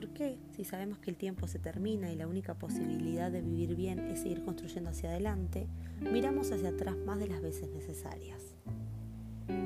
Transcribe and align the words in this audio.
¿Por 0.00 0.14
qué, 0.14 0.38
si 0.56 0.64
sabemos 0.64 0.98
que 0.98 1.10
el 1.10 1.18
tiempo 1.18 1.46
se 1.46 1.58
termina 1.58 2.10
y 2.10 2.16
la 2.16 2.26
única 2.26 2.54
posibilidad 2.54 3.30
de 3.30 3.42
vivir 3.42 3.76
bien 3.76 3.98
es 3.98 4.20
seguir 4.20 4.42
construyendo 4.42 4.88
hacia 4.88 5.10
adelante, 5.10 5.66
miramos 6.00 6.50
hacia 6.52 6.70
atrás 6.70 6.96
más 7.04 7.18
de 7.18 7.28
las 7.28 7.42
veces 7.42 7.68
necesarias? 7.68 8.56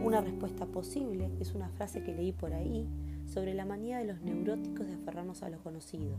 Una 0.02 0.20
respuesta 0.20 0.66
posible 0.66 1.30
es 1.38 1.54
una 1.54 1.68
frase 1.68 2.02
que 2.02 2.12
leí 2.12 2.32
por 2.32 2.52
ahí 2.52 2.84
sobre 3.32 3.54
la 3.54 3.64
manía 3.64 3.98
de 3.98 4.06
los 4.06 4.22
neuróticos 4.22 4.88
de 4.88 4.94
aferrarnos 4.94 5.44
a 5.44 5.50
lo 5.50 5.60
conocido. 5.60 6.16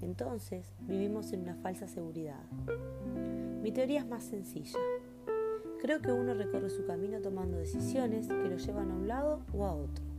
Entonces, 0.00 0.72
vivimos 0.80 1.34
en 1.34 1.42
una 1.42 1.56
falsa 1.56 1.86
seguridad. 1.86 2.40
Mi 3.62 3.72
teoría 3.72 4.00
es 4.00 4.06
más 4.06 4.24
sencilla. 4.24 4.78
Creo 5.82 6.00
que 6.00 6.12
uno 6.12 6.32
recorre 6.32 6.70
su 6.70 6.86
camino 6.86 7.20
tomando 7.20 7.58
decisiones 7.58 8.26
que 8.26 8.48
lo 8.48 8.56
llevan 8.56 8.90
a 8.90 8.94
un 8.94 9.06
lado 9.06 9.42
o 9.52 9.66
a 9.66 9.74
otro. 9.74 10.13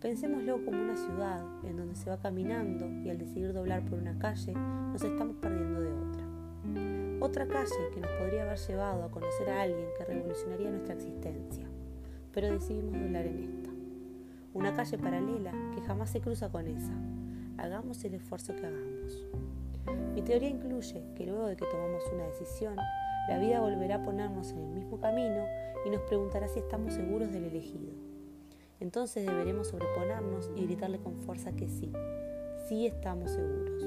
Pensémoslo 0.00 0.64
como 0.64 0.80
una 0.80 0.96
ciudad 0.96 1.44
en 1.62 1.76
donde 1.76 1.94
se 1.94 2.08
va 2.08 2.16
caminando 2.16 2.88
y 3.04 3.10
al 3.10 3.18
decidir 3.18 3.52
doblar 3.52 3.84
por 3.84 3.98
una 3.98 4.18
calle 4.18 4.54
nos 4.54 5.02
estamos 5.04 5.36
perdiendo 5.36 5.78
de 5.78 5.92
otra. 5.92 6.24
Otra 7.20 7.46
calle 7.46 7.90
que 7.92 8.00
nos 8.00 8.10
podría 8.12 8.44
haber 8.44 8.58
llevado 8.58 9.04
a 9.04 9.10
conocer 9.10 9.50
a 9.50 9.60
alguien 9.60 9.88
que 9.98 10.06
revolucionaría 10.06 10.70
nuestra 10.70 10.94
existencia, 10.94 11.66
pero 12.32 12.50
decidimos 12.50 12.94
doblar 12.98 13.26
en 13.26 13.40
esta. 13.40 13.70
Una 14.54 14.74
calle 14.74 14.96
paralela 14.96 15.52
que 15.74 15.82
jamás 15.82 16.08
se 16.08 16.22
cruza 16.22 16.48
con 16.48 16.66
esa. 16.66 16.94
Hagamos 17.58 18.02
el 18.02 18.14
esfuerzo 18.14 18.56
que 18.56 18.64
hagamos. 18.64 19.26
Mi 20.14 20.22
teoría 20.22 20.48
incluye 20.48 21.04
que 21.14 21.26
luego 21.26 21.46
de 21.46 21.56
que 21.56 21.66
tomamos 21.66 22.02
una 22.10 22.24
decisión, 22.24 22.74
la 23.28 23.38
vida 23.38 23.60
volverá 23.60 23.96
a 23.96 24.02
ponernos 24.02 24.50
en 24.52 24.60
el 24.60 24.70
mismo 24.70 24.98
camino 24.98 25.44
y 25.84 25.90
nos 25.90 26.00
preguntará 26.02 26.48
si 26.48 26.60
estamos 26.60 26.94
seguros 26.94 27.30
del 27.32 27.44
elegido. 27.44 27.92
Entonces 28.80 29.26
deberemos 29.26 29.68
sobreponernos 29.68 30.50
y 30.56 30.64
gritarle 30.64 30.98
con 30.98 31.16
fuerza 31.18 31.52
que 31.52 31.68
sí, 31.68 31.92
sí 32.66 32.86
estamos 32.86 33.30
seguros. 33.30 33.84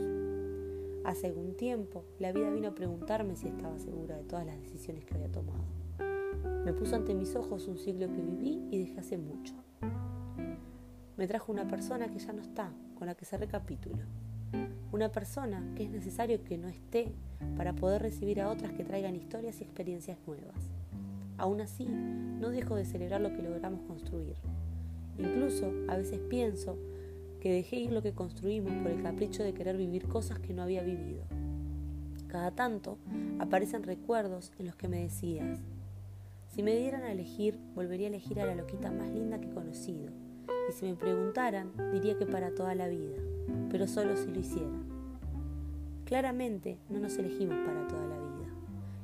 Hace 1.04 1.28
algún 1.28 1.58
tiempo, 1.58 2.06
la 2.20 2.32
vida 2.32 2.50
vino 2.52 2.70
a 2.70 2.76
preguntarme 2.76 3.36
si 3.36 3.48
estaba 3.48 3.78
segura 3.80 4.16
de 4.16 4.24
todas 4.24 4.46
las 4.46 4.58
decisiones 4.62 5.04
que 5.04 5.16
había 5.16 5.32
tomado. 5.32 5.64
Me 6.64 6.72
puso 6.74 6.96
ante 6.96 7.14
mis 7.14 7.36
ojos 7.36 7.68
un 7.68 7.78
siglo 7.78 8.08
que 8.08 8.22
viví 8.22 8.68
y 8.72 8.80
dejé 8.80 9.00
hace 9.00 9.18
mucho. 9.18 9.54
Me 11.18 11.28
trajo 11.28 11.52
una 11.52 11.68
persona 11.68 12.08
que 12.10 12.20
ya 12.20 12.32
no 12.32 12.42
está, 12.42 12.72
con 12.98 13.08
la 13.08 13.16
que 13.16 13.26
cerré 13.26 13.48
capítulo. 13.48 14.04
Una 14.92 15.12
persona 15.12 15.74
que 15.76 15.84
es 15.84 15.90
necesario 15.90 16.44
que 16.44 16.58
no 16.58 16.70
esté 16.70 17.12
para 17.58 17.74
poder 17.74 18.02
recibir 18.02 18.40
a 18.40 18.50
otras 18.50 18.72
que 18.74 18.86
traigan 18.86 19.16
historias 19.16 19.60
y 19.60 19.64
experiencias 19.64 20.18
nuevas. 20.26 20.56
Aún 21.38 21.62
así, 21.62 21.86
no 21.86 22.50
dejo 22.50 22.76
de 22.76 22.86
celebrar 22.86 23.22
lo 23.22 23.34
que 23.34 23.42
logramos 23.42 23.82
construir. 23.82 24.38
Incluso 25.18 25.72
a 25.88 25.98
veces 25.98 26.20
pienso 26.30 26.78
que 27.40 27.52
dejé 27.52 27.76
ir 27.76 27.92
lo 27.92 28.02
que 28.02 28.14
construimos 28.14 28.72
por 28.82 28.92
el 28.92 29.04
capricho 29.04 29.44
de 29.44 29.54
querer 29.54 29.76
vivir 29.76 30.08
cosas 30.08 30.40
que 30.40 30.54
no 30.54 30.64
había 30.64 30.82
vivido. 30.82 31.24
Cada 32.28 32.52
tanto 32.52 32.98
aparecen 33.38 33.84
recuerdos 33.84 34.54
en 34.58 34.66
los 34.66 34.76
que 34.76 34.88
me 34.88 35.02
decías, 35.02 35.60
si 36.48 36.64
me 36.64 36.76
dieran 36.76 37.04
a 37.04 37.12
elegir, 37.12 37.60
volvería 37.76 38.08
a 38.08 38.12
elegir 38.12 38.40
a 38.40 38.46
la 38.46 38.56
loquita 38.56 38.92
más 38.92 39.10
linda 39.10 39.42
que 39.42 39.48
he 39.48 39.54
conocido. 39.54 40.12
Y 40.70 40.72
si 40.72 40.86
me 40.86 40.96
preguntaran, 40.96 41.72
diría 41.92 42.18
que 42.18 42.26
para 42.26 42.56
toda 42.56 42.76
la 42.76 42.88
vida, 42.88 43.18
pero 43.70 43.88
solo 43.88 44.16
si 44.16 44.32
lo 44.32 44.40
hicieran. 44.40 44.86
Claramente 46.06 46.78
no 46.90 47.00
nos 47.00 47.18
elegimos 47.18 47.58
para 47.66 47.88
toda 47.88 48.08
la 48.08 48.16
vida. 48.16 48.54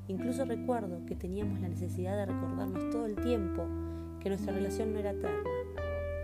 Incluso 0.08 0.46
recuerdo 0.46 1.06
que 1.06 1.16
teníamos 1.16 1.60
la 1.60 1.68
necesidad 1.68 2.16
de 2.16 2.26
recordarnos 2.28 2.90
todo 2.90 3.06
el 3.06 3.16
tiempo 3.16 3.66
que 4.22 4.30
nuestra 4.30 4.54
relación 4.54 4.94
no 4.94 5.00
era 5.00 5.12
eterna 5.12 5.59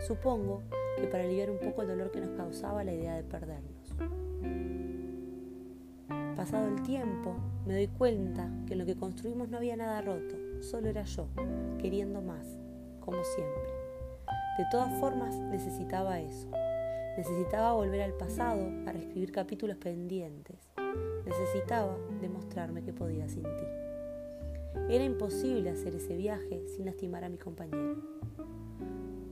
Supongo 0.05 0.61
que 0.97 1.07
para 1.07 1.23
aliviar 1.23 1.49
un 1.49 1.57
poco 1.57 1.81
el 1.81 1.87
dolor 1.87 2.11
que 2.11 2.21
nos 2.21 2.29
causaba 2.31 2.83
la 2.83 2.93
idea 2.93 3.15
de 3.15 3.23
perdernos. 3.23 3.95
Pasado 6.35 6.67
el 6.67 6.83
tiempo, 6.83 7.35
me 7.65 7.73
doy 7.73 7.87
cuenta 7.87 8.51
que 8.67 8.73
en 8.73 8.79
lo 8.79 8.85
que 8.85 8.95
construimos 8.95 9.49
no 9.49 9.57
había 9.57 9.75
nada 9.75 10.01
roto, 10.03 10.35
solo 10.61 10.89
era 10.89 11.03
yo, 11.03 11.27
queriendo 11.79 12.21
más, 12.21 12.45
como 12.99 13.23
siempre. 13.23 13.63
De 14.59 14.65
todas 14.69 14.93
formas, 14.99 15.35
necesitaba 15.39 16.19
eso. 16.19 16.51
Necesitaba 17.17 17.73
volver 17.73 18.03
al 18.03 18.13
pasado 18.13 18.61
a 18.85 18.91
reescribir 18.91 19.31
capítulos 19.31 19.77
pendientes. 19.77 20.57
Necesitaba 21.25 21.97
demostrarme 22.21 22.83
que 22.83 22.93
podía 22.93 23.27
sin 23.27 23.43
ti. 23.43 23.65
Era 24.87 25.03
imposible 25.03 25.71
hacer 25.71 25.95
ese 25.95 26.15
viaje 26.15 26.63
sin 26.67 26.85
lastimar 26.85 27.23
a 27.23 27.29
mi 27.29 27.37
compañero. 27.37 28.03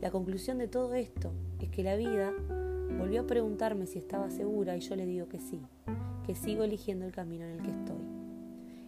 La 0.04 0.12
conclusión 0.12 0.58
de 0.58 0.68
todo 0.68 0.96
esto 0.96 1.32
es 1.62 1.70
que 1.70 1.82
la 1.82 1.96
vida 1.96 2.34
volvió 3.00 3.22
a 3.22 3.26
preguntarme 3.26 3.88
si 3.88 4.00
estaba 4.00 4.30
segura 4.30 4.76
y 4.76 4.82
yo 4.82 4.98
le 4.98 5.06
digo 5.06 5.30
que 5.30 5.40
sí, 5.40 5.62
que 6.26 6.36
sigo 6.36 6.66
eligiendo 6.66 7.06
el 7.06 7.14
camino 7.14 7.46
en 7.46 7.52
el 7.52 7.62
que 7.62 7.72
estoy. 7.72 8.04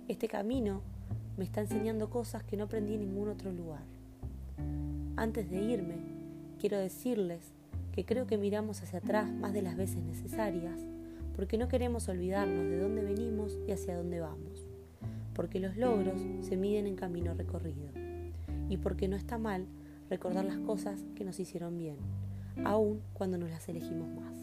Este 0.10 0.28
camino 0.28 0.82
me 1.38 1.46
está 1.46 1.62
enseñando 1.62 2.10
cosas 2.10 2.44
que 2.44 2.58
no 2.58 2.66
aprendí 2.66 2.96
en 2.96 3.00
ningún 3.00 3.30
otro 3.30 3.54
lugar. 3.54 3.84
Antes 5.16 5.50
de 5.50 5.64
irme, 5.64 5.96
quiero 6.60 6.78
decirles 6.78 7.54
que 7.94 8.04
creo 8.04 8.28
que 8.28 8.38
miramos 8.38 8.84
hacia 8.84 9.00
atrás 9.00 9.32
más 9.32 9.54
de 9.54 9.62
las 9.62 9.78
veces 9.78 10.04
necesarias 10.04 10.82
porque 11.34 11.58
no 11.58 11.70
queremos 11.70 12.10
olvidarnos 12.10 12.68
de 12.68 12.78
dónde 12.78 13.04
venimos 13.04 13.58
y 13.66 13.72
hacia 13.72 13.96
dónde 13.96 14.20
vamos, 14.20 14.68
porque 15.34 15.62
los 15.62 15.78
logros 15.78 16.22
se 16.42 16.58
miden 16.58 16.88
en 16.88 16.98
camino 16.98 17.34
recorrido 17.34 17.88
y 18.68 18.76
porque 18.76 19.08
no 19.08 19.16
está 19.16 19.38
mal 19.38 19.66
recordar 20.10 20.46
las 20.46 20.58
cosas 20.60 21.04
que 21.16 21.26
nos 21.26 21.40
hicieron 21.40 21.78
bien, 21.78 21.98
aun 22.64 23.02
cuando 23.14 23.38
nos 23.38 23.50
las 23.50 23.68
elegimos 23.70 24.10
más. 24.10 24.36